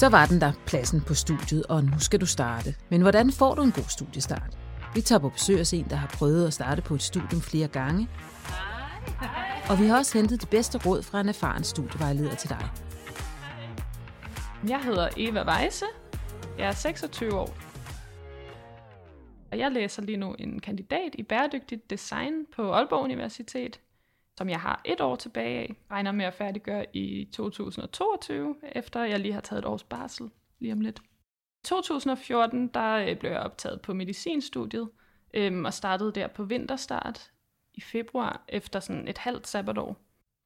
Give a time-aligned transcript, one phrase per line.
[0.00, 2.74] Så var den der, pladsen på studiet, og nu skal du starte.
[2.88, 4.58] Men hvordan får du en god studiestart?
[4.94, 7.68] Vi tager på besøg hos en, der har prøvet at starte på et studium flere
[7.68, 8.08] gange.
[9.70, 12.68] Og vi har også hentet det bedste råd fra en erfaren studievejleder til dig.
[14.68, 15.84] Jeg hedder Eva Weise.
[16.58, 17.56] Jeg er 26 år.
[19.52, 23.80] Og jeg læser lige nu en kandidat i bæredygtigt design på Aalborg Universitet,
[24.38, 25.74] som jeg har et år tilbage af.
[25.90, 30.72] Regner med at færdiggøre i 2022, efter jeg lige har taget et års barsel lige
[30.72, 30.98] om lidt.
[31.64, 34.88] I 2014 der øh, blev jeg optaget på medicinstudiet
[35.34, 37.30] øhm, og startede der på vinterstart
[37.74, 39.96] i februar efter sådan et halvt sabbatår.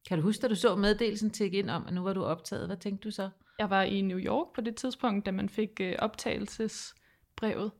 [0.07, 2.67] Kan du huske, at du så meddelelsen tække ind om, at nu var du optaget?
[2.67, 3.29] Hvad tænkte du så?
[3.59, 7.71] Jeg var i New York på det tidspunkt, da man fik øh, optagelsesbrevet.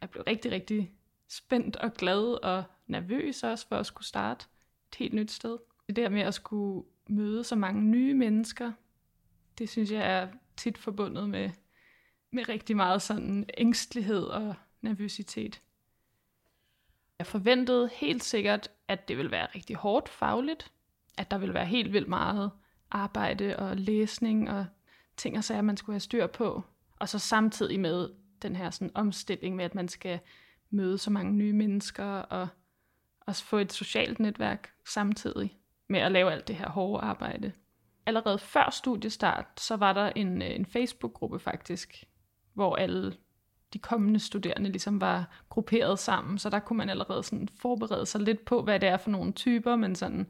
[0.00, 0.92] Jeg blev rigtig, rigtig
[1.28, 4.46] spændt og glad og nervøs også for at skulle starte
[4.96, 5.58] helt nyt sted.
[5.86, 8.72] Det der med at skulle møde så mange nye mennesker,
[9.58, 11.50] det synes jeg er tit forbundet med,
[12.30, 15.62] med rigtig meget sådan ængstelighed og nervøsitet.
[17.18, 20.72] Jeg forventede helt sikkert, at det ville være rigtig hårdt fagligt,
[21.18, 22.50] at der ville være helt vildt meget
[22.90, 24.66] arbejde og læsning og
[25.16, 26.62] ting og sager, man skulle have styr på.
[26.98, 28.08] Og så samtidig med
[28.42, 30.20] den her sådan omstilling med, at man skal
[30.70, 32.48] møde så mange nye mennesker og
[33.26, 37.52] også få et socialt netværk samtidig med at lave alt det her hårde arbejde.
[38.06, 42.04] Allerede før studiestart, så var der en, øh, en Facebook-gruppe faktisk,
[42.54, 43.16] hvor alle
[43.72, 48.20] de kommende studerende ligesom var grupperet sammen, så der kunne man allerede sådan forberede sig
[48.20, 50.26] lidt på, hvad det er for nogle typer, man sådan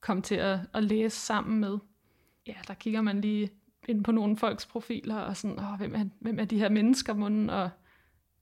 [0.00, 1.78] kom til at, at læse sammen med.
[2.46, 3.50] Ja, der kigger man lige
[3.88, 7.14] ind på nogle folks profiler, og sådan, åh, hvem, er, hvem er de her mennesker,
[7.14, 7.70] munden, og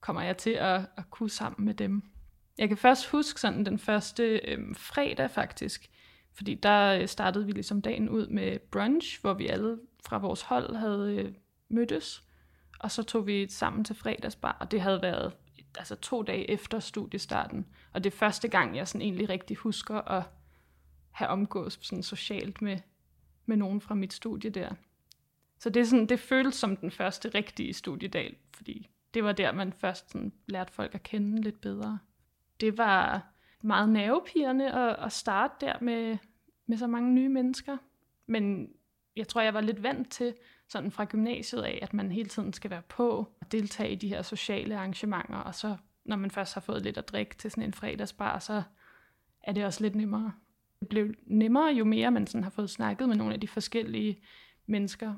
[0.00, 2.11] kommer jeg til at, at kunne sammen med dem.
[2.58, 5.90] Jeg kan først huske sådan den første øhm, fredag faktisk,
[6.34, 10.42] fordi der øh, startede vi ligesom dagen ud med brunch, hvor vi alle fra vores
[10.42, 11.34] hold havde øh,
[11.68, 12.22] mødtes,
[12.78, 15.32] og så tog vi sammen til fredagsbar, og det havde været
[15.78, 20.10] altså to dage efter studiestarten, og det er første gang, jeg sådan egentlig rigtig husker
[20.10, 20.22] at
[21.10, 22.78] have omgås sådan socialt med,
[23.46, 24.74] med nogen fra mit studie der.
[25.58, 29.52] Så det, er sådan, det føles som den første rigtige studiedag, fordi det var der,
[29.52, 31.98] man først sådan lærte folk at kende lidt bedre.
[32.62, 33.26] Det var
[33.62, 36.16] meget nervepirrende at, at starte der med,
[36.66, 37.76] med så mange nye mennesker.
[38.26, 38.68] Men
[39.16, 40.34] jeg tror, jeg var lidt vant til
[40.68, 44.08] sådan fra gymnasiet af, at man hele tiden skal være på og deltage i de
[44.08, 47.64] her sociale arrangementer, og så når man først har fået lidt at drikke til sådan
[47.64, 48.62] en fredagsbar, så
[49.42, 50.32] er det også lidt nemmere.
[50.80, 54.22] Det blev nemmere, jo mere man sådan har fået snakket med nogle af de forskellige
[54.66, 55.14] mennesker.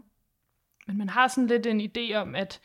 [0.86, 2.60] Men man har sådan lidt en idé om, at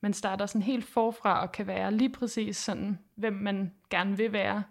[0.00, 4.32] man starter sådan helt forfra og kan være lige præcis sådan, hvem man gerne vil
[4.32, 4.64] være.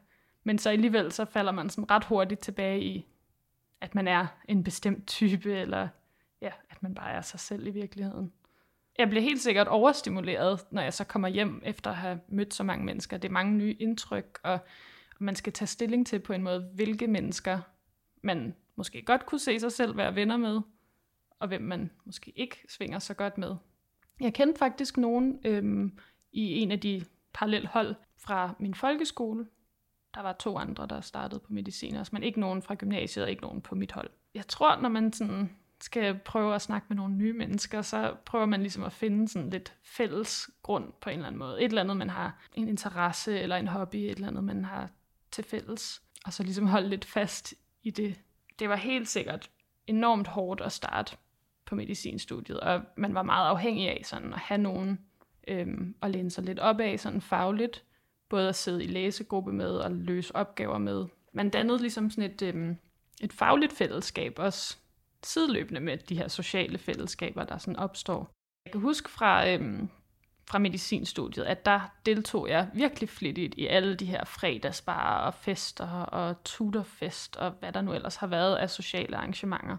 [0.44, 3.08] Men så alligevel så falder man sådan ret hurtigt tilbage i,
[3.82, 5.88] at man er en bestemt type, eller
[6.42, 8.34] ja, at man bare er sig selv i virkeligheden.
[8.98, 12.64] Jeg bliver helt sikkert overstimuleret, når jeg så kommer hjem efter at have mødt så
[12.64, 13.18] mange mennesker.
[13.18, 14.60] Det er mange nye indtryk, og
[15.20, 17.60] man skal tage stilling til på en måde, hvilke mennesker
[18.22, 20.62] man måske godt kunne se sig selv være venner med,
[21.40, 23.56] og hvem man måske ikke svinger så godt med.
[24.20, 25.98] Jeg kendte faktisk nogen øhm,
[26.32, 29.48] i en af de parallelhold fra min folkeskole.
[30.14, 33.30] Der var to andre, der startede på medicin også, men ikke nogen fra gymnasiet og
[33.30, 34.10] ikke nogen på mit hold.
[34.34, 35.50] Jeg tror, når man sådan
[35.82, 39.50] skal prøve at snakke med nogle nye mennesker, så prøver man ligesom at finde sådan
[39.50, 41.62] lidt fælles grund på en eller anden måde.
[41.62, 44.90] Et eller andet, man har en interesse eller en hobby, et eller andet, man har
[45.32, 46.02] til fælles.
[46.26, 47.54] Og så ligesom holde lidt fast
[47.84, 48.22] i det.
[48.60, 49.50] Det var helt sikkert
[49.88, 51.18] enormt hårdt at starte
[51.70, 55.00] på medicinstudiet, og man var meget afhængig af sådan at have nogen
[55.48, 57.84] øhm, at læne sig lidt op af sådan fagligt,
[58.30, 61.06] både at sidde i læsegruppe med og løse opgaver med.
[61.34, 62.78] Man dannede ligesom sådan et, øhm,
[63.22, 64.78] et fagligt fællesskab også
[65.24, 68.32] sideløbende med de her sociale fællesskaber, der sådan opstår.
[68.66, 69.90] Jeg kan huske fra, øhm,
[70.50, 76.02] fra medicinstudiet, at der deltog jeg virkelig flittigt i alle de her fredagsbarer og fester
[76.02, 79.78] og tutorfest og hvad der nu ellers har været af sociale arrangementer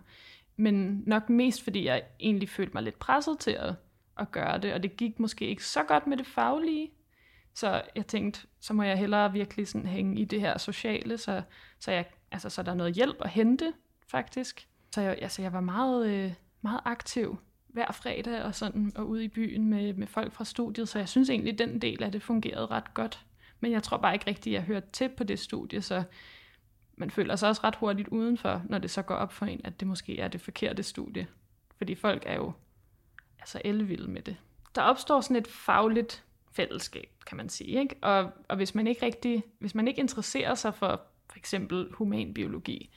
[0.60, 3.74] men nok mest fordi jeg egentlig følte mig lidt presset til at,
[4.18, 6.90] at gøre det, og det gik måske ikke så godt med det faglige,
[7.54, 11.42] så jeg tænkte, så må jeg hellere virkelig sådan hænge i det her sociale, så,
[11.78, 13.72] så, jeg, altså, så der er noget hjælp at hente,
[14.08, 14.68] faktisk.
[14.94, 16.32] Så jeg, altså, jeg var meget, øh,
[16.62, 17.38] meget aktiv
[17.68, 21.08] hver fredag og sådan og ude i byen med, med folk fra studiet, så jeg
[21.08, 23.26] synes egentlig, at den del af det fungerede ret godt.
[23.60, 26.02] Men jeg tror bare ikke rigtigt, at jeg hørte til på det studie, så
[27.00, 29.80] man føler sig også ret hurtigt udenfor, når det så går op for en, at
[29.80, 31.26] det måske er det forkerte studie.
[31.76, 32.52] Fordi folk er jo
[33.38, 34.36] altså elvilde med det.
[34.74, 37.80] Der opstår sådan et fagligt fællesskab, kan man sige.
[37.80, 37.96] Ikke?
[38.02, 41.00] Og, og hvis man ikke rigtig, hvis man ikke interesserer sig for
[41.30, 42.90] for eksempel humanbiologi,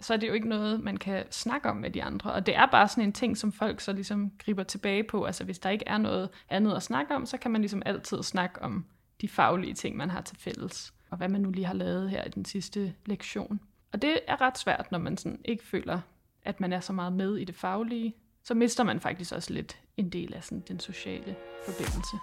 [0.00, 2.32] så er det jo ikke noget, man kan snakke om med de andre.
[2.32, 5.24] Og det er bare sådan en ting, som folk så ligesom griber tilbage på.
[5.24, 8.22] Altså hvis der ikke er noget andet at snakke om, så kan man ligesom altid
[8.22, 8.86] snakke om
[9.20, 10.92] de faglige ting, man har til fælles.
[11.10, 13.60] Og hvad man nu lige har lavet her i den sidste lektion.
[13.92, 16.00] Og det er ret svært, når man sådan ikke føler,
[16.42, 18.14] at man er så meget med i det faglige.
[18.42, 22.16] Så mister man faktisk også lidt en del af sådan den sociale forbindelse.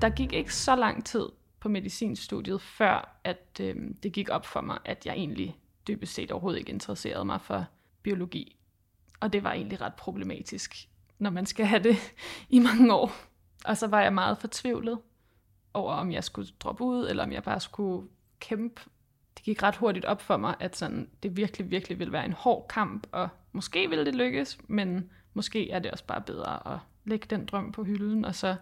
[0.00, 1.28] Der gik ikke så lang tid
[1.60, 6.30] på medicinstudiet, før at øh, det gik op for mig, at jeg egentlig dybest set
[6.30, 7.66] overhovedet ikke interesserede mig for
[8.02, 8.56] biologi.
[9.20, 10.88] Og det var egentlig ret problematisk,
[11.18, 11.96] når man skal have det
[12.56, 13.12] i mange år.
[13.64, 14.98] Og så var jeg meget fortvivlet
[15.74, 18.08] over, om jeg skulle droppe ud, eller om jeg bare skulle
[18.40, 18.80] kæmpe.
[19.36, 22.32] Det gik ret hurtigt op for mig, at sådan, det virkelig, virkelig ville være en
[22.32, 26.78] hård kamp, og måske ville det lykkes, men måske er det også bare bedre at
[27.04, 28.56] lægge den drøm på hylden, og så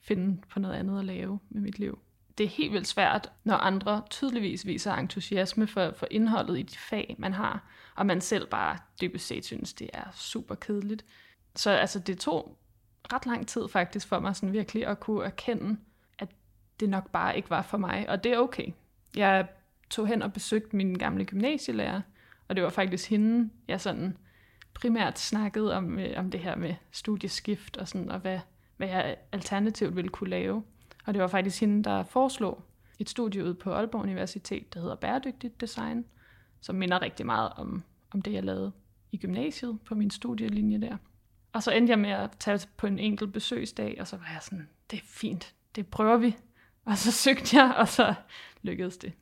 [0.00, 1.98] finde på noget andet at lave med mit liv.
[2.38, 6.78] Det er helt vildt svært, når andre tydeligvis viser entusiasme for, for indholdet i de
[6.78, 11.04] fag, man har, og man selv bare dybest set synes, det er super kedeligt.
[11.56, 12.58] Så altså, det tog
[13.12, 15.76] ret lang tid faktisk for mig sådan virkelig at kunne erkende,
[16.18, 16.28] at
[16.80, 18.68] det nok bare ikke var for mig, og det er okay.
[19.16, 19.48] Jeg
[19.90, 22.00] tog hen og besøgte min gamle gymnasielærer,
[22.48, 24.16] og det var faktisk hende, jeg sådan
[24.74, 28.38] primært snakkede om, øh, om det her med studieskift og sådan, og hvad,
[28.76, 30.62] hvad jeg alternativt ville kunne lave.
[31.06, 32.62] Og det var faktisk hende, der foreslog
[32.98, 36.04] et studie ud på Aalborg Universitet, der hedder Bæredygtigt Design,
[36.60, 38.72] som minder rigtig meget om, om det, jeg lavede
[39.12, 40.96] i gymnasiet på min studielinje der.
[41.54, 44.42] Og så endte jeg med at tage på en enkelt besøgsdag, og så var jeg
[44.42, 46.36] sådan, det er fint, det prøver vi.
[46.84, 48.14] Og så søgte jeg, og så
[48.62, 49.12] lykkedes det.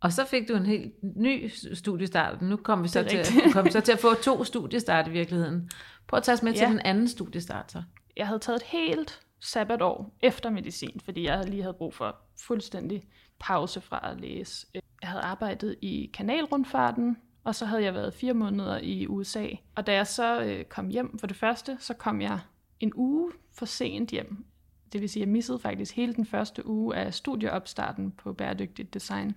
[0.00, 2.42] Og så fik du en helt ny studiestart.
[2.42, 5.70] Nu kom vi så, til, kom så til at få to studiestart i virkeligheden.
[6.06, 6.58] Prøv at tage os med ja.
[6.58, 7.82] til den anden studiestart så.
[8.16, 13.04] Jeg havde taget et helt sabbatår efter medicin, fordi jeg lige havde brug for fuldstændig
[13.40, 14.66] pause fra at læse.
[14.74, 19.46] Jeg havde arbejdet i kanalrundfarten, og så havde jeg været fire måneder i USA.
[19.74, 22.40] Og da jeg så øh, kom hjem for det første, så kom jeg
[22.80, 24.44] en uge for sent hjem.
[24.92, 28.94] Det vil sige, at jeg missede faktisk hele den første uge af studieopstarten på bæredygtigt
[28.94, 29.34] design.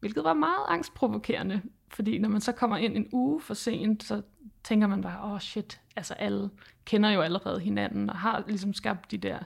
[0.00, 4.22] Hvilket var meget angstprovokerende, fordi når man så kommer ind en uge for sent, så
[4.64, 6.50] tænker man bare, åh oh shit, altså alle
[6.84, 9.38] kender jo allerede hinanden, og har ligesom skabt de der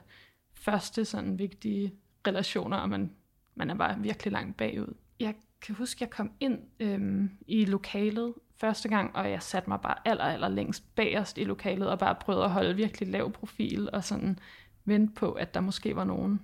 [0.53, 1.93] første sådan vigtige
[2.27, 3.11] relationer, og man,
[3.55, 4.93] man er bare virkelig langt bagud.
[5.19, 9.81] Jeg kan huske, jeg kom ind øhm, i lokalet første gang, og jeg satte mig
[9.81, 13.89] bare aller, aller længst bagerst i lokalet, og bare prøvede at holde virkelig lav profil,
[13.93, 14.39] og sådan
[14.85, 16.41] vente på, at der måske var nogen,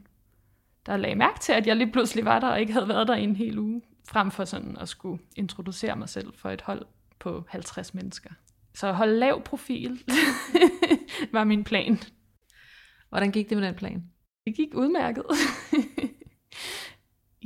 [0.85, 3.15] der lagde mærke til, at jeg lige pludselig var der, og ikke havde været der
[3.15, 6.85] i en hel uge, frem for sådan at skulle introducere mig selv for et hold
[7.19, 8.29] på 50 mennesker.
[8.73, 10.03] Så at holde lav profil
[11.33, 11.99] var min plan.
[13.09, 14.03] Hvordan gik det med den plan?
[14.45, 15.23] Det gik udmærket.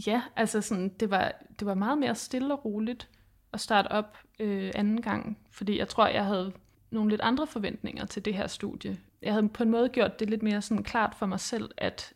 [0.08, 3.10] ja, altså sådan, det var, det var meget mere stille og roligt
[3.54, 6.54] at starte op øh, anden gang, fordi jeg tror, jeg havde
[6.90, 9.00] nogle lidt andre forventninger til det her studie.
[9.22, 12.14] Jeg havde på en måde gjort det lidt mere sådan klart for mig selv, at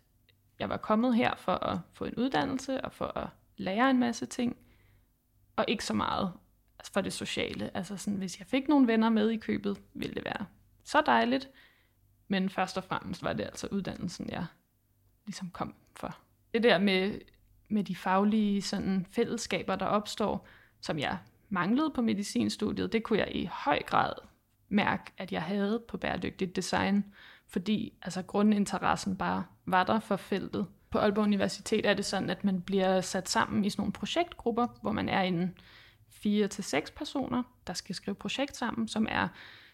[0.60, 4.26] jeg var kommet her for at få en uddannelse og for at lære en masse
[4.26, 4.58] ting,
[5.56, 6.34] og ikke så meget
[6.94, 7.78] for det sociale.
[7.78, 10.46] Altså sådan, hvis jeg fik nogle venner med i købet, ville det være
[10.84, 11.50] så dejligt,
[12.28, 14.46] men først og fremmest var det altså uddannelsen, jeg
[15.26, 16.18] ligesom kom for.
[16.54, 17.20] Det der med,
[17.72, 20.48] med de faglige sådan, fællesskaber, der opstår,
[20.82, 21.18] som jeg
[21.50, 24.14] manglede på medicinstudiet, det kunne jeg i høj grad
[24.70, 27.06] mærke, at jeg havde på bæredygtigt design,
[27.48, 30.68] fordi altså, grundinteressen bare var der for feltet.
[30.90, 34.68] På Aalborg Universitet er det sådan, at man bliver sat sammen i sådan nogle projektgrupper,
[34.82, 35.58] hvor man er en
[36.10, 39.28] fire til seks personer, der skal skrive projekt sammen, som er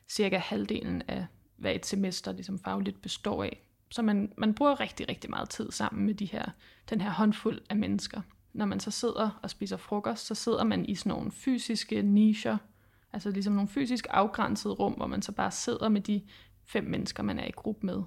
[0.10, 1.26] cirka halvdelen af,
[1.58, 3.67] hvad et semester ligesom fagligt består af.
[3.90, 6.46] Så man, man bruger rigtig, rigtig meget tid sammen med de her,
[6.90, 8.22] den her håndfuld af mennesker.
[8.54, 12.58] Når man så sidder og spiser frokost, så sidder man i sådan nogle fysiske nicher,
[13.14, 16.22] altså ligesom nogle fysisk afgrænsede rum, hvor man så bare sidder med de
[16.66, 18.04] fem mennesker, man er i gruppe med.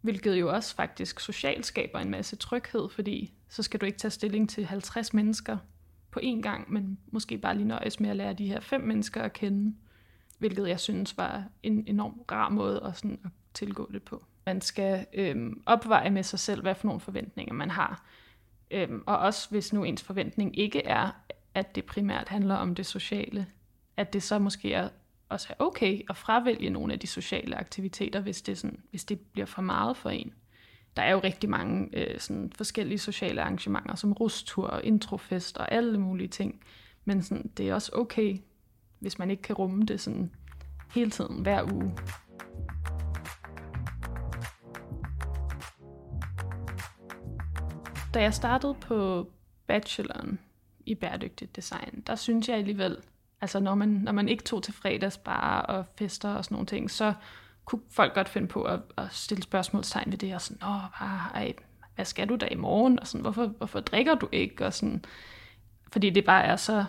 [0.00, 4.10] Hvilket jo også faktisk socialt skaber en masse tryghed, fordi så skal du ikke tage
[4.10, 5.58] stilling til 50 mennesker
[6.10, 9.22] på én gang, men måske bare lige nøjes med at lære de her fem mennesker
[9.22, 9.74] at kende,
[10.38, 14.24] hvilket jeg synes var en enorm rar måde at, sådan at tilgå det på.
[14.46, 18.04] Man skal øhm, opveje med sig selv, hvad for nogle forventninger man har.
[18.70, 21.10] Øhm, og også hvis nu ens forventning ikke er,
[21.54, 23.46] at det primært handler om det sociale,
[23.96, 24.88] at det så måske er
[25.28, 29.20] også er okay at fravælge nogle af de sociale aktiviteter, hvis det, sådan, hvis det
[29.20, 30.32] bliver for meget for en.
[30.96, 35.72] Der er jo rigtig mange øh, sådan forskellige sociale arrangementer, som rustur og introfest og
[35.72, 36.60] alle mulige ting.
[37.04, 38.38] Men sådan, det er også okay,
[38.98, 40.30] hvis man ikke kan rumme det sådan
[40.94, 41.92] hele tiden, hver uge.
[48.14, 49.30] Da jeg startede på
[49.66, 50.38] bacheloren
[50.86, 52.96] i bæredygtigt design, der synes jeg alligevel,
[53.40, 56.90] altså når man, når man ikke tog til fredagsbar og fester og sådan nogle ting,
[56.90, 57.14] så
[57.64, 61.02] kunne folk godt finde på at, at stille spørgsmålstegn ved det, og sådan, åh,
[61.34, 61.54] ej,
[61.94, 65.04] hvad skal du da i morgen, og sådan, hvorfor, hvorfor drikker du ikke, og sådan,
[65.92, 66.84] fordi det bare er så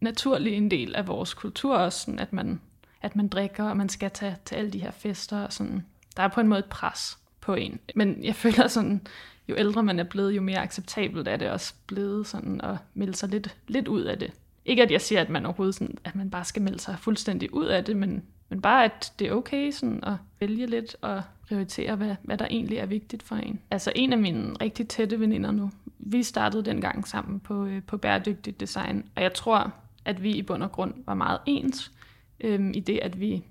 [0.00, 2.60] naturlig en del af vores kultur også, sådan, at man,
[3.02, 6.22] at man drikker, og man skal tage til alle de her fester, og sådan, der
[6.22, 7.80] er på en måde et pres på en.
[7.94, 9.00] Men jeg føler sådan,
[9.48, 13.14] jo ældre man er blevet, jo mere acceptabelt er det også blevet sådan at melde
[13.14, 14.32] sig lidt, lidt ud af det.
[14.64, 17.54] Ikke at jeg siger, at man overhovedet sådan, at man bare skal melde sig fuldstændig
[17.54, 21.22] ud af det, men, men bare at det er okay sådan at vælge lidt og
[21.48, 23.60] prioritere, hvad, hvad der egentlig er vigtigt for en.
[23.70, 27.96] Altså en af mine rigtig tætte veninder nu, vi startede dengang sammen på, øh, på
[27.96, 29.72] bæredygtigt design, og jeg tror,
[30.04, 31.92] at vi i bund og grund var meget ens,
[32.40, 33.44] øhm, i det, at vi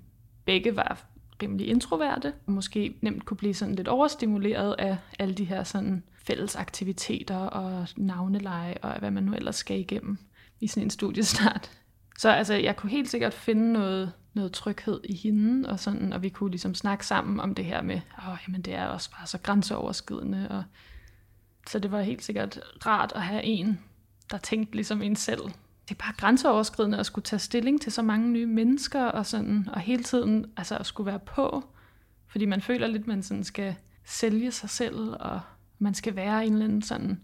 [0.44, 1.04] begge var
[1.42, 6.02] rimelig introverte, og måske nemt kunne blive sådan lidt overstimuleret af alle de her sådan
[6.24, 10.18] fælles aktiviteter og navneleje og hvad man nu ellers skal igennem
[10.60, 11.70] i sådan en studiestart.
[12.18, 16.22] Så altså, jeg kunne helt sikkert finde noget, noget tryghed i hende, og, sådan, og
[16.22, 19.26] vi kunne ligesom snakke sammen om det her med, åh, jamen det er også bare
[19.26, 20.48] så grænseoverskridende.
[20.50, 20.64] Og,
[21.66, 23.80] så det var helt sikkert rart at have en,
[24.30, 25.40] der tænkte ligesom en selv,
[25.88, 29.68] det er bare grænseoverskridende at skulle tage stilling til så mange nye mennesker, og, sådan,
[29.72, 31.64] og hele tiden altså at skulle være på,
[32.26, 35.40] fordi man føler lidt, at man sådan skal sælge sig selv, og
[35.78, 37.20] man skal være en eller anden sådan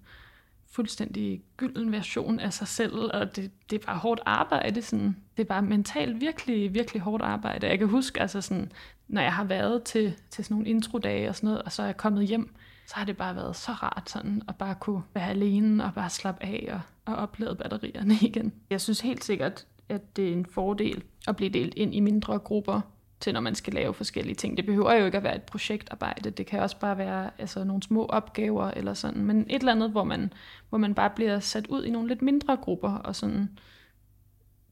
[0.70, 4.82] fuldstændig gylden version af sig selv, og det, det er bare hårdt arbejde.
[4.82, 5.16] Sådan.
[5.36, 7.68] Det er bare mentalt virkelig, virkelig hårdt arbejde.
[7.68, 8.72] Jeg kan huske, altså sådan,
[9.08, 11.86] når jeg har været til, til sådan nogle introdage og sådan noget, og så er
[11.86, 12.54] jeg kommet hjem,
[12.86, 16.10] så har det bare været så rart sådan, at bare kunne være alene og bare
[16.10, 16.80] slappe af og,
[17.12, 18.52] og opleve batterierne igen.
[18.70, 22.38] Jeg synes helt sikkert, at det er en fordel at blive delt ind i mindre
[22.38, 22.80] grupper,
[23.20, 24.56] til når man skal lave forskellige ting.
[24.56, 26.30] Det behøver jo ikke at være et projektarbejde.
[26.30, 29.24] Det kan også bare være altså, nogle små opgaver eller sådan.
[29.24, 30.32] Men et eller andet, hvor man,
[30.68, 33.58] hvor man bare bliver sat ud i nogle lidt mindre grupper og sådan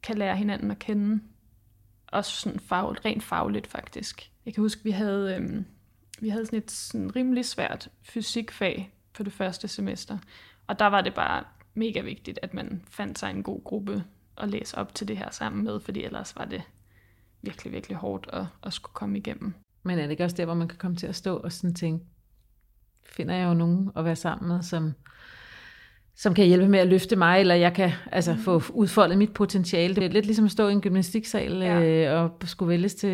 [0.02, 1.22] kan lære hinanden at kende.
[2.12, 4.30] Også sådan fagligt, rent fagligt faktisk.
[4.46, 5.64] Jeg kan huske, vi havde øhm,
[6.22, 10.18] vi havde sådan et sådan rimelig svært fysikfag på det første semester.
[10.66, 14.04] Og der var det bare mega vigtigt, at man fandt sig en god gruppe
[14.38, 16.62] at læse op til det her sammen med, fordi ellers var det
[17.42, 19.54] virkelig, virkelig hårdt at, at skulle komme igennem.
[19.82, 21.74] Men er det ikke også der, hvor man kan komme til at stå og sådan
[21.74, 22.04] tænke,
[23.04, 24.92] finder jeg jo nogen at være sammen med, som,
[26.14, 28.64] som kan hjælpe med at løfte mig, eller jeg kan altså, få mm.
[28.70, 29.94] udfoldet mit potentiale.
[29.94, 31.80] Det er lidt ligesom at stå i en gymnastiksal ja.
[31.80, 33.10] øh, og skulle vælges til,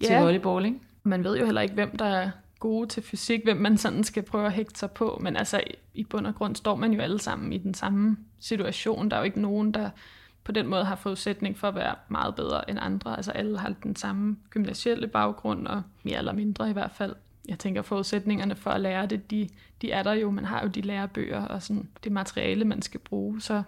[0.00, 0.22] til ja.
[0.22, 0.78] volleyball, ikke?
[1.06, 4.22] Man ved jo heller ikke, hvem der er gode til fysik, hvem man sådan skal
[4.22, 5.60] prøve at hægte sig på, men altså
[5.94, 9.08] i bund og grund står man jo alle sammen i den samme situation.
[9.08, 9.90] Der er jo ikke nogen, der
[10.44, 13.16] på den måde har forudsætning for at være meget bedre end andre.
[13.16, 17.14] Altså alle har den samme gymnasielle baggrund, og mere eller mindre i hvert fald.
[17.48, 19.48] Jeg tænker, forudsætningerne for at lære det, de,
[19.82, 20.30] de er der jo.
[20.30, 23.40] Man har jo de lærebøger og sådan det materiale, man skal bruge.
[23.40, 23.62] Så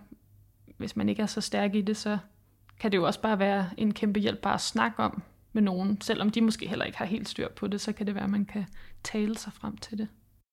[0.77, 2.19] hvis man ikke er så stærk i det, så
[2.81, 6.01] kan det jo også bare være en kæmpe hjælp bare at snakke om, med nogen,
[6.01, 8.31] selvom de måske heller ikke har helt styr på det, så kan det være, at
[8.31, 8.67] man kan
[9.05, 10.09] tale sig frem til det.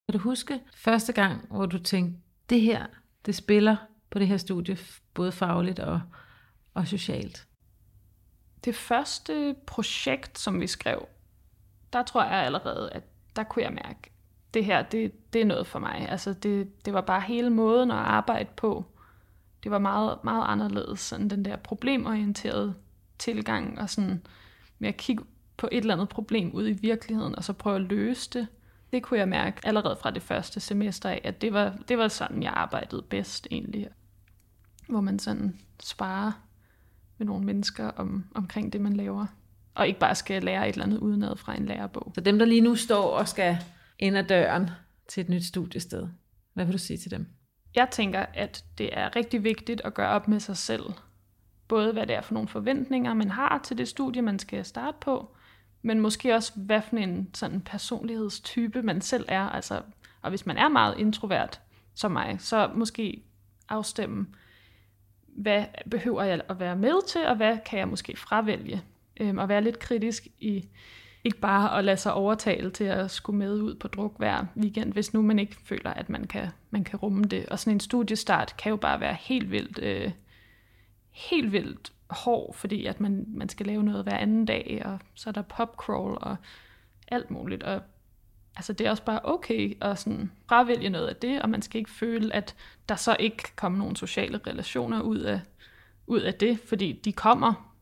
[0.09, 2.85] Kan du huske første gang, hvor du tænkte, det her,
[3.25, 3.75] det spiller
[4.09, 4.77] på det her studie,
[5.13, 6.01] både fagligt og,
[6.73, 7.47] og socialt?
[8.65, 11.07] Det første projekt, som vi skrev,
[11.93, 13.03] der tror jeg allerede, at
[13.35, 14.11] der kunne jeg mærke,
[14.53, 16.07] det her, det, det er noget for mig.
[16.09, 18.85] Altså det, det var bare hele måden at arbejde på.
[19.63, 22.75] Det var meget, meget anderledes, sådan den der problemorienterede
[23.19, 24.25] tilgang, og sådan,
[24.79, 25.23] med at kigge
[25.57, 28.47] på et eller andet problem ude i virkeligheden, og så prøve at løse det.
[28.93, 32.07] Det kunne jeg mærke allerede fra det første semester af, at det var, det var
[32.07, 33.87] sådan, jeg arbejdede bedst egentlig.
[34.89, 36.31] Hvor man sådan sparer
[37.17, 39.25] med nogle mennesker om, omkring det, man laver.
[39.75, 42.11] Og ikke bare skal lære et eller andet udenad fra en lærebog.
[42.15, 43.57] Så dem, der lige nu står og skal
[43.99, 44.69] ind ad døren
[45.07, 46.07] til et nyt studiested,
[46.53, 47.27] hvad vil du sige til dem?
[47.75, 50.83] Jeg tænker, at det er rigtig vigtigt at gøre op med sig selv,
[51.67, 54.97] både hvad det er for nogle forventninger, man har til det studie, man skal starte
[55.01, 55.35] på,
[55.81, 59.49] men måske også, hvad for en sådan personlighedstype man selv er.
[59.49, 59.81] Altså,
[60.21, 61.61] og hvis man er meget introvert,
[61.93, 63.23] som mig, så måske
[63.69, 64.27] afstemme,
[65.27, 68.81] hvad behøver jeg at være med til, og hvad kan jeg måske fravælge.
[69.19, 70.69] Øhm, og være lidt kritisk i
[71.23, 74.93] ikke bare at lade sig overtale til at skulle med ud på druk hver weekend,
[74.93, 77.45] hvis nu man ikke føler, at man kan, man kan rumme det.
[77.45, 80.11] Og sådan en studiestart kan jo bare være helt vildt øh,
[81.15, 85.29] helt vildt hård, fordi at man, man skal lave noget hver anden dag, og så
[85.29, 86.35] er der popcrawl og
[87.07, 87.63] alt muligt.
[87.63, 87.81] Og
[88.55, 91.79] altså, det er også bare okay at sådan fravælge noget af det, og man skal
[91.79, 92.55] ikke føle, at
[92.89, 95.41] der så ikke kan komme nogle sociale relationer ud af,
[96.07, 97.73] ud af det, fordi de kommer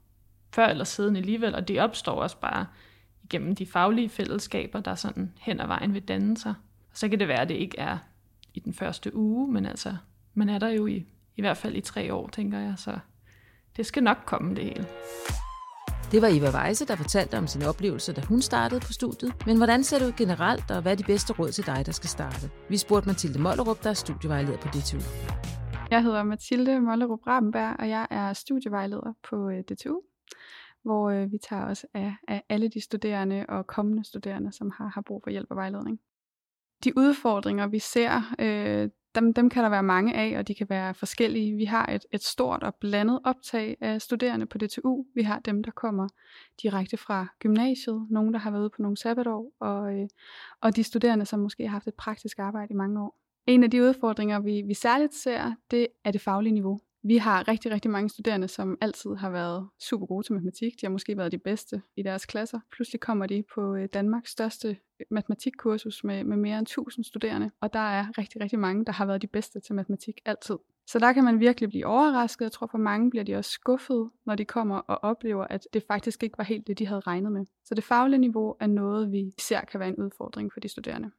[0.54, 2.66] før eller siden alligevel, og de opstår også bare
[3.24, 6.54] igennem de faglige fællesskaber, der sådan hen ad vejen vil danne sig.
[6.92, 7.98] Og så kan det være, at det ikke er
[8.54, 9.96] i den første uge, men altså
[10.34, 12.98] Man er der jo i, i hvert fald i tre år, tænker jeg, så
[13.78, 14.86] det skal nok komme det hele.
[16.12, 19.34] Det var Eva Weise, der fortalte om sine oplevelser, da hun startede på studiet.
[19.46, 21.92] Men hvordan ser det ud generelt, og hvad er de bedste råd til dig, der
[21.92, 22.50] skal starte?
[22.70, 25.00] Vi spurgte Mathilde Mollerup, der er studievejleder på DTU.
[25.92, 30.02] Jeg hedder Mathilde Mollerup Rabenberg, og jeg er studievejleder på øh, DTU,
[30.84, 34.88] hvor øh, vi tager os af, af alle de studerende og kommende studerende, som har,
[34.88, 36.00] har brug for hjælp og vejledning.
[36.84, 40.70] De udfordringer, vi ser, øh, dem, dem kan der være mange af, og de kan
[40.70, 41.56] være forskellige.
[41.56, 45.06] Vi har et, et stort og blandet optag af studerende på DTU.
[45.16, 46.08] Vi har dem, der kommer
[46.64, 50.08] direkte fra gymnasiet, nogen, der har været ude på nogle sabbatår, og, øh,
[50.62, 53.20] og de studerende, som måske har haft et praktisk arbejde i mange år.
[53.48, 56.80] En af de udfordringer, vi, vi særligt ser, det er det faglige niveau.
[57.06, 60.74] Vi har rigtig, rigtig mange studerende, som altid har været super gode til matematik.
[60.82, 62.60] De har måske været de bedste i deres klasser.
[62.72, 67.52] Pludselig kommer de på øh, Danmarks største øh, matematikkursus med, med mere end 1000 studerende,
[67.62, 70.58] og der er rigtig, rigtig mange, der har været de bedste til matematik altid.
[70.88, 72.44] Så der kan man virkelig blive overrasket.
[72.44, 75.84] Jeg tror for mange bliver de også skuffet, når de kommer og oplever, at det
[75.88, 77.46] faktisk ikke var helt det, de havde regnet med.
[77.66, 81.12] Så det faglige niveau er noget, vi ser kan være en udfordring for de studerende.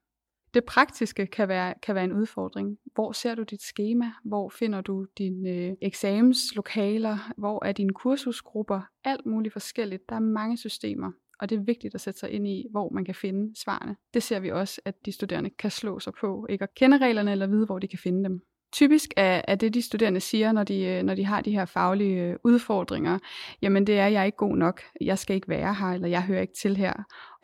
[0.54, 2.78] Det praktiske kan være, kan være en udfordring.
[2.94, 4.12] Hvor ser du dit schema?
[4.24, 7.32] Hvor finder du dine øh, eksamenslokaler?
[7.36, 8.80] Hvor er dine kursusgrupper?
[9.04, 10.08] Alt muligt forskelligt.
[10.08, 13.04] Der er mange systemer, og det er vigtigt at sætte sig ind i, hvor man
[13.04, 13.96] kan finde svarene.
[14.14, 17.32] Det ser vi også, at de studerende kan slå sig på, ikke at kende reglerne
[17.32, 18.40] eller vide, hvor de kan finde dem.
[18.72, 21.64] Typisk er, er det, de studerende siger, når de, øh, når de har de her
[21.64, 23.18] faglige øh, udfordringer,
[23.62, 26.22] jamen det er, jeg er ikke god nok, jeg skal ikke være her, eller jeg
[26.22, 26.92] hører ikke til her.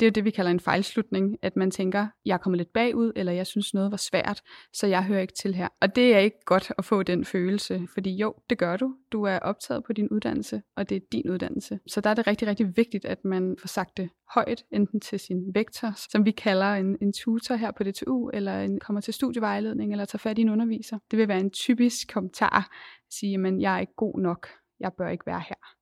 [0.01, 3.13] Det er det, vi kalder en fejlslutning, at man tænker, jeg er kommet lidt bagud,
[3.17, 4.43] eller jeg synes noget var svært,
[4.73, 5.69] så jeg hører ikke til her.
[5.81, 8.95] Og det er ikke godt at få den følelse, fordi jo, det gør du.
[9.13, 11.79] Du er optaget på din uddannelse, og det er din uddannelse.
[11.87, 15.21] Så der er det rigtig, rigtig vigtigt, at man får sagt det højt, enten til
[15.21, 19.15] sin vektor, som vi kalder en, en tutor her på DTU, eller en, kommer til
[19.15, 20.99] studievejledning, eller tager fat i en underviser.
[21.11, 24.49] Det vil være en typisk kommentar, at sige, at jeg er ikke god nok,
[24.81, 25.80] jeg bør ikke være her.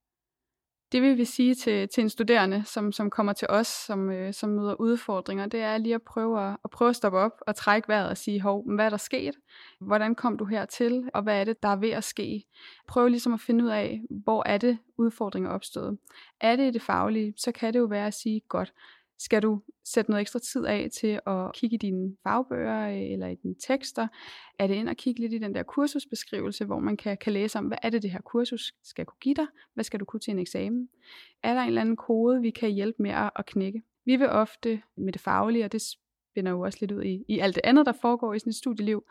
[0.93, 4.35] Det vil vi sige til, til en studerende, som, som kommer til os, som, øh,
[4.35, 7.57] som møder udfordringer, det er lige at prøve at, at prøve at stoppe op og
[7.57, 9.35] trække vejret og sige, hov, hvad er der sket?
[9.81, 11.09] Hvordan kom du hertil?
[11.15, 12.45] Og hvad er det, der er ved at ske?
[12.87, 15.99] Prøv ligesom at finde ud af, hvor er det udfordringer opstået.
[16.41, 18.73] Er det i det faglige, så kan det jo være at sige, godt,
[19.19, 23.27] skal du sætte noget ekstra tid af til at kigge i dine fagbøger øh, eller
[23.27, 24.09] i dine tekster?
[24.59, 27.59] Er det ind og kigge lidt i den der kursusbeskrivelse, hvor man kan, kan læse
[27.59, 29.47] om, hvad er det, det her kursus skal kunne give dig?
[29.75, 30.89] Hvad skal du kunne til en eksamen?
[31.43, 33.83] Er der en eller anden kode, vi kan hjælpe med at, at knække?
[34.05, 37.39] Vi vil ofte med det faglige, og det spænder jo også lidt ud i, i
[37.39, 39.05] alt det andet, der foregår i sådan et studieliv,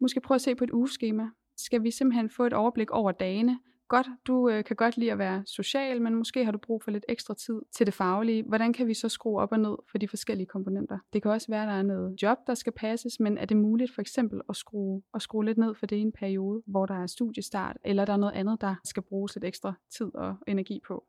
[0.00, 1.28] måske prøve at se på et ugeskema.
[1.56, 3.58] Skal vi simpelthen få et overblik over dagene?
[3.90, 6.90] Godt, du øh, kan godt lide at være social, men måske har du brug for
[6.90, 8.42] lidt ekstra tid til det faglige.
[8.42, 10.98] Hvordan kan vi så skrue op og ned for de forskellige komponenter?
[11.12, 13.56] Det kan også være, at der er noget job, der skal passes, men er det
[13.56, 16.86] muligt for eksempel at skrue, at skrue lidt ned for det i en periode, hvor
[16.86, 20.36] der er studiestart, eller der er noget andet, der skal bruges lidt ekstra tid og
[20.46, 21.04] energi på?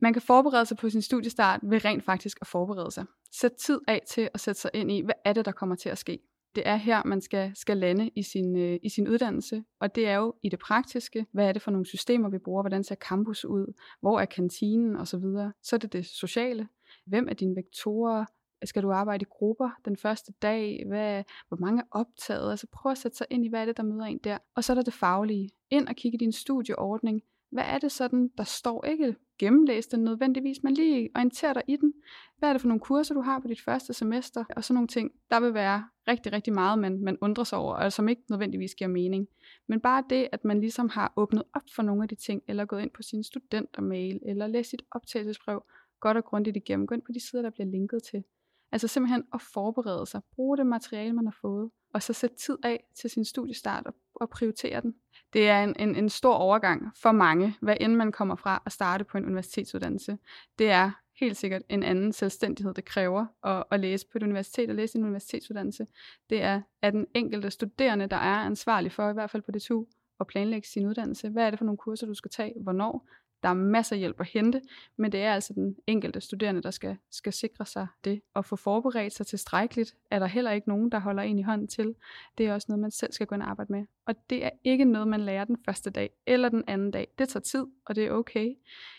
[0.00, 3.04] Man kan forberede sig på sin studiestart ved rent faktisk at forberede sig.
[3.32, 5.88] Sæt tid af til at sætte sig ind i, hvad er det, der kommer til
[5.88, 6.18] at ske
[6.54, 10.08] det er her, man skal, skal lande i sin, øh, i sin uddannelse, og det
[10.08, 12.94] er jo i det praktiske, hvad er det for nogle systemer, vi bruger, hvordan ser
[12.94, 15.20] campus ud, hvor er kantinen osv.
[15.20, 16.68] Så, så er det det sociale.
[17.06, 18.24] Hvem er dine vektorer?
[18.64, 20.84] Skal du arbejde i grupper den første dag?
[20.86, 22.50] Hvad, hvor mange er optaget?
[22.50, 24.38] Altså prøv at sætte sig ind i, hvad er det, der møder en der.
[24.54, 25.50] Og så er der det faglige.
[25.70, 27.22] Ind og kigge i din studieordning.
[27.50, 31.76] Hvad er det sådan, der står ikke gennemlæse den nødvendigvis, men lige orientere dig i
[31.76, 31.92] den.
[32.38, 34.44] Hvad er det for nogle kurser, du har på dit første semester?
[34.56, 35.12] Og sådan nogle ting.
[35.30, 38.74] Der vil være rigtig, rigtig meget, man, man undrer sig over, og som ikke nødvendigvis
[38.74, 39.28] giver mening.
[39.68, 42.64] Men bare det, at man ligesom har åbnet op for nogle af de ting, eller
[42.64, 45.64] gået ind på sin studentermail, eller læst sit optagelsesbrev,
[46.00, 46.86] godt og grundigt igennem.
[46.86, 48.24] Gå ind på de sider, der bliver linket til.
[48.72, 52.58] Altså simpelthen at forberede sig, bruge det materiale, man har fået, og så sætte tid
[52.62, 54.94] af til sin studiestart og, og prioritere den.
[55.32, 58.72] Det er en, en, en stor overgang for mange, hvad end man kommer fra at
[58.72, 60.18] starte på en universitetsuddannelse.
[60.58, 60.90] Det er
[61.20, 64.98] helt sikkert en anden selvstændighed, det kræver at, at læse på et universitet og læse
[64.98, 65.86] en universitetsuddannelse.
[66.30, 69.86] Det er, at den enkelte studerende, der er ansvarlig for, i hvert fald på DTU,
[70.20, 71.28] at planlægge sin uddannelse.
[71.28, 72.54] Hvad er det for nogle kurser, du skal tage?
[72.62, 73.08] Hvornår?
[73.42, 74.60] Der er masser af hjælp at hente,
[74.96, 78.20] men det er altså den enkelte studerende, der skal, skal sikre sig det.
[78.34, 81.68] Og få forberedt sig tilstrækkeligt, er der heller ikke nogen, der holder en i hånden
[81.68, 81.94] til.
[82.38, 83.84] Det er også noget, man selv skal gå ind og arbejde med.
[84.06, 87.08] Og det er ikke noget, man lærer den første dag eller den anden dag.
[87.18, 88.54] Det tager tid, og det er okay.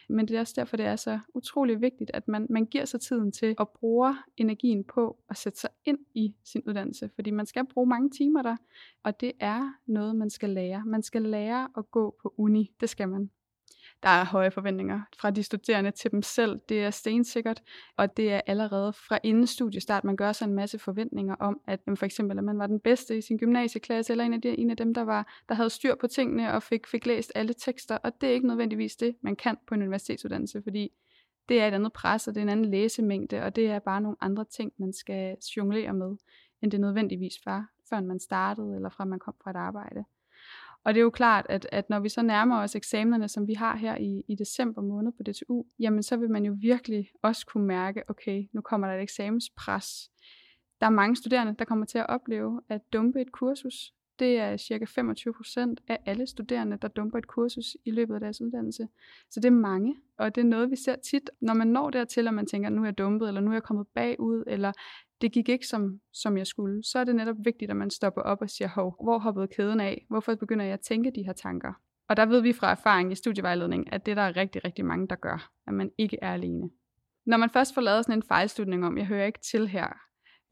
[0.09, 3.01] Men det er også derfor, det er så utrolig vigtigt, at man, man giver sig
[3.01, 7.09] tiden til at bruge energien på at sætte sig ind i sin uddannelse.
[7.15, 8.57] Fordi man skal bruge mange timer der,
[9.03, 10.83] og det er noget, man skal lære.
[10.85, 12.71] Man skal lære at gå på uni.
[12.81, 13.29] Det skal man.
[14.03, 16.59] Der er høje forventninger fra de studerende til dem selv.
[16.69, 17.63] Det er stensikkert,
[17.97, 20.03] og det er allerede fra inden studiestart.
[20.03, 22.79] Man gør sig en masse forventninger om, at jamen, for eksempel, at man var den
[22.79, 25.69] bedste i sin gymnasieklasse, eller en af, de, en af dem, der, var, der havde
[25.69, 27.97] styr på tingene og fik, fik læst alle tekster.
[27.97, 30.91] Og det er ikke nødvendigvis det, man kan på en universitetsuddannelse, fordi
[31.49, 34.01] det er et andet pres, og det er en anden læsemængde, og det er bare
[34.01, 36.15] nogle andre ting, man skal jonglere med,
[36.61, 40.03] end det nødvendigvis var, før man startede, eller fra man kom fra et arbejde.
[40.85, 43.53] Og det er jo klart, at, at når vi så nærmer os eksamenerne, som vi
[43.53, 47.45] har her i, i december måned på DTU, jamen så vil man jo virkelig også
[47.45, 50.11] kunne mærke, okay, nu kommer der et eksamenspres.
[50.81, 53.93] Der er mange studerende, der kommer til at opleve at dumpe et kursus.
[54.19, 58.19] Det er cirka 25 procent af alle studerende, der dumper et kursus i løbet af
[58.19, 58.87] deres uddannelse.
[59.29, 62.27] Så det er mange, og det er noget, vi ser tit, når man når dertil,
[62.27, 64.71] og man tænker, nu er jeg dumpet, eller nu er jeg kommet bagud, eller
[65.23, 68.21] det gik ikke som, som jeg skulle, så er det netop vigtigt, at man stopper
[68.21, 70.05] op og siger, hov, hvor hoppede kæden af?
[70.09, 71.73] Hvorfor begynder jeg at tænke de her tanker?
[72.09, 75.07] Og der ved vi fra erfaring i studievejledning, at det der er rigtig, rigtig mange,
[75.07, 76.69] der gør, at man ikke er alene.
[77.25, 79.97] Når man først får lavet sådan en fejlslutning om, jeg hører ikke til her,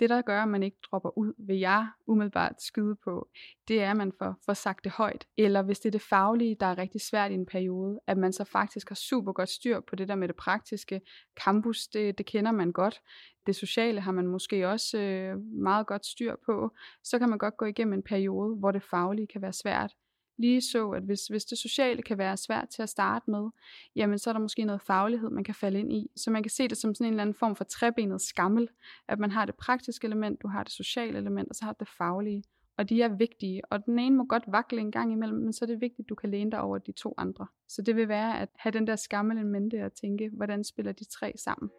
[0.02, 3.28] det, der gør, at man ikke dropper ud, vil jeg umiddelbart skyde på,
[3.68, 5.26] det er, at man får, får sagt det højt.
[5.38, 8.34] Eller hvis det er det faglige, der er rigtig svært i en periode, at man
[8.34, 11.02] så faktisk har super godt styr på det der med det praktiske.
[11.44, 13.02] Campus, det, det kender man godt.
[13.46, 16.72] Det sociale har man måske også øh, meget godt styr på.
[17.04, 19.94] Så kan man godt gå igennem en periode, hvor det faglige kan være svært.
[20.38, 23.50] Lige så, at hvis, hvis det sociale kan være svært til at starte med,
[23.96, 26.12] jamen så er der måske noget faglighed, man kan falde ind i.
[26.16, 28.68] Så man kan se det som sådan en eller anden form for trebenet skammel,
[29.08, 31.88] at man har det praktiske element, du har det sociale element, og så har det
[31.98, 32.44] faglige.
[32.78, 35.66] Og de er vigtige, og den ene må godt vakle en gang imellem, men så
[35.66, 37.48] er det vigtigt, at du kan læne dig over de to andre.
[37.68, 40.92] Så det vil være at have den der skammel en mente og tænke, hvordan spiller
[40.92, 41.70] de tre sammen.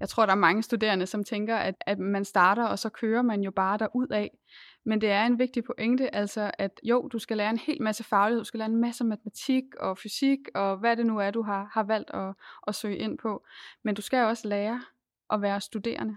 [0.00, 3.22] Jeg tror, der er mange studerende, som tænker, at, at man starter, og så kører
[3.22, 4.38] man jo bare derud af.
[4.84, 8.04] Men det er en vigtig pointe, altså at jo, du skal lære en hel masse
[8.04, 11.42] faglighed, du skal lære en masse matematik og fysik, og hvad det nu er, du
[11.42, 12.34] har, har valgt at,
[12.66, 13.44] at søge ind på.
[13.84, 14.82] Men du skal også lære
[15.30, 16.16] at være studerende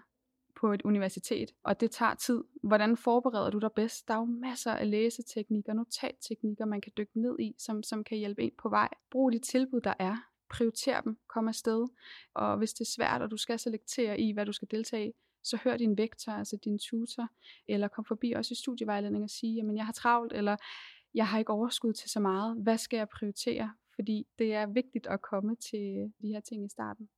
[0.59, 2.43] på et universitet, og det tager tid.
[2.63, 4.07] Hvordan forbereder du dig bedst?
[4.07, 8.17] Der er jo masser af læseteknikker, notatteknikker, man kan dykke ned i, som, som kan
[8.17, 8.89] hjælpe en på vej.
[9.11, 11.87] Brug de tilbud, der er prioritere dem, kom afsted.
[12.33, 15.11] Og hvis det er svært, og du skal selektere i, hvad du skal deltage i,
[15.43, 17.27] så hør din vektor, altså din tutor,
[17.67, 20.55] eller kom forbi også i studievejledning og sige, jamen jeg har travlt, eller
[21.13, 22.57] jeg har ikke overskud til så meget.
[22.63, 23.73] Hvad skal jeg prioritere?
[23.95, 27.09] Fordi det er vigtigt at komme til de her ting i starten.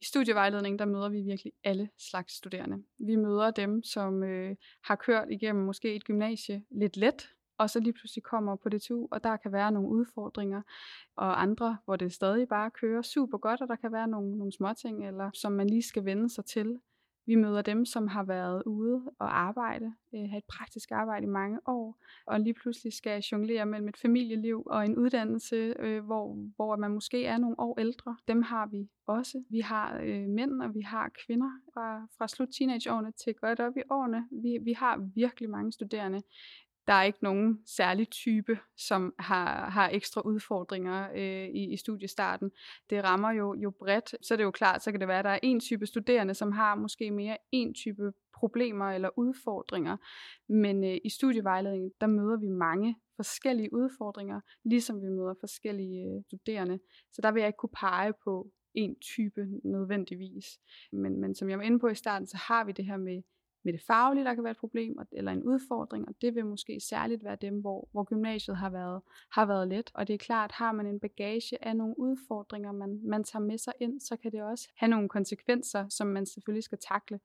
[0.00, 2.84] I studievejledningen, der møder vi virkelig alle slags studerende.
[2.98, 7.80] Vi møder dem, som øh, har kørt igennem måske et gymnasie lidt let, og så
[7.80, 10.62] lige pludselig kommer på DTU, og der kan være nogle udfordringer,
[11.16, 14.52] og andre, hvor det stadig bare kører super godt, og der kan være nogle, nogle
[14.52, 16.80] småting, eller som man lige skal vende sig til.
[17.26, 21.28] Vi møder dem, som har været ude og arbejde, øh, have et praktisk arbejde i
[21.28, 26.36] mange år, og lige pludselig skal jonglere mellem et familieliv og en uddannelse, øh, hvor,
[26.56, 28.16] hvor man måske er nogle år ældre.
[28.28, 29.44] Dem har vi også.
[29.50, 33.76] Vi har øh, mænd, og vi har kvinder fra, fra slut teenageårene til godt op
[33.76, 34.28] i årene.
[34.42, 36.22] Vi, vi har virkelig mange studerende
[36.86, 42.50] der er ikke nogen særlig type, som har, har ekstra udfordringer øh, i, i studiestarten.
[42.90, 45.24] Det rammer jo, jo bredt, så det er jo klart, så kan det være, at
[45.24, 49.96] der er en type studerende, som har måske mere en type problemer eller udfordringer.
[50.48, 56.22] Men øh, i studievejledningen, der møder vi mange forskellige udfordringer, ligesom vi møder forskellige øh,
[56.26, 56.78] studerende.
[57.12, 60.46] Så der vil jeg ikke kunne pege på en type nødvendigvis.
[60.92, 63.22] Men, men som jeg var inde på i starten, så har vi det her med
[63.64, 66.80] med det faglige, der kan være et problem, eller en udfordring, og det vil måske
[66.80, 69.90] særligt være dem, hvor, hvor gymnasiet har været, har været let.
[69.94, 73.58] Og det er klart, har man en bagage af nogle udfordringer, man, man tager med
[73.58, 77.20] sig ind, så kan det også have nogle konsekvenser, som man selvfølgelig skal takle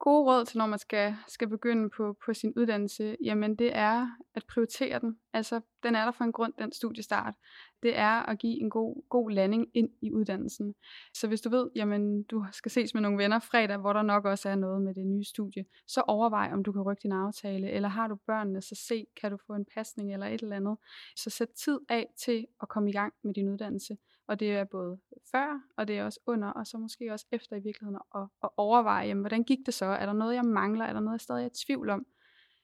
[0.00, 4.06] gode råd til, når man skal, skal begynde på, på sin uddannelse, jamen det er
[4.34, 5.18] at prioritere den.
[5.32, 7.34] Altså, den er der for en grund, den studiestart.
[7.82, 10.74] Det er at give en god, god landing ind i uddannelsen.
[11.14, 14.24] Så hvis du ved, jamen du skal ses med nogle venner fredag, hvor der nok
[14.24, 17.70] også er noget med det nye studie, så overvej, om du kan rykke din aftale,
[17.70, 20.76] eller har du børnene, så se, kan du få en pasning eller et eller andet.
[21.16, 23.96] Så sæt tid af til at komme i gang med din uddannelse.
[24.30, 24.98] Og det er både
[25.32, 28.48] før, og det er også under, og så måske også efter i virkeligheden at, at
[28.56, 29.86] overveje, jamen, hvordan gik det så?
[29.86, 30.84] Er der noget, jeg mangler?
[30.84, 32.06] Er der noget, jeg stadig er i tvivl om?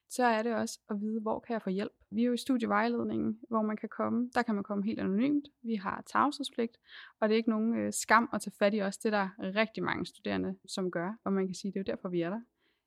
[0.09, 1.93] Så er det også at vide, hvor kan jeg få hjælp?
[2.11, 4.31] Vi er jo i studievejledningen, hvor man kan komme.
[4.35, 5.49] Der kan man komme helt anonymt.
[5.63, 6.77] Vi har tavshedspligt,
[7.21, 8.99] og det er ikke nogen øh, skam at tage fat i os.
[8.99, 9.29] Det er der
[9.61, 12.31] rigtig mange studerende, som gør, og man kan sige, det er jo derfor, vi er
[12.31, 12.41] der.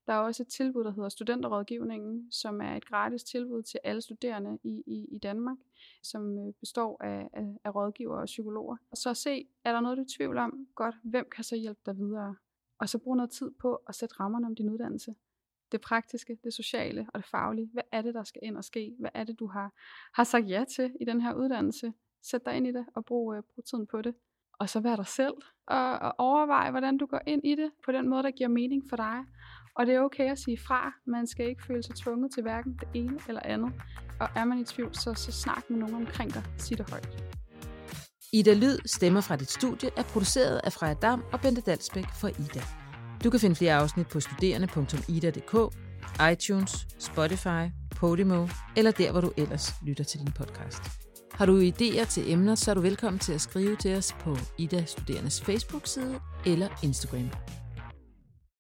[0.09, 4.01] Der er også et tilbud, der hedder Studenterrådgivningen, som er et gratis tilbud til alle
[4.01, 5.57] studerende i, i, i Danmark,
[6.03, 8.77] som øh, består af, af, af rådgivere og psykologer.
[8.91, 10.67] Og så se, er der noget, du er i tvivl om?
[10.75, 12.35] Godt, hvem kan så hjælpe dig videre?
[12.79, 15.15] Og så brug noget tid på at sætte rammerne om din uddannelse.
[15.71, 17.69] Det praktiske, det sociale og det faglige.
[17.73, 18.95] Hvad er det, der skal ind og ske?
[18.99, 19.73] Hvad er det, du har,
[20.13, 21.93] har sagt ja til i den her uddannelse?
[22.21, 24.15] Sæt dig ind i det og brug, øh, brug tiden på det.
[24.59, 25.33] Og så vær dig selv
[25.67, 28.89] og, og overvej, hvordan du går ind i det på den måde, der giver mening
[28.89, 29.25] for dig.
[29.79, 30.93] Og det er okay at sige fra.
[31.07, 33.71] Man skal ikke føle sig tvunget til hverken det ene eller andet.
[34.19, 36.43] Og er man i tvivl, så, så snak med nogen omkring dig.
[36.57, 37.23] Sig det højt.
[38.33, 42.27] Ida Lyd, stemmer fra dit studie, er produceret af Freja Dam og Bente Dalsbæk for
[42.27, 42.61] Ida.
[43.23, 45.75] Du kan finde flere afsnit på studerende.ida.dk,
[46.31, 47.63] iTunes, Spotify,
[47.95, 50.83] Podimo eller der, hvor du ellers lytter til din podcast.
[51.31, 54.37] Har du idéer til emner, så er du velkommen til at skrive til os på
[54.57, 57.29] Ida Studerendes Facebook-side eller Instagram.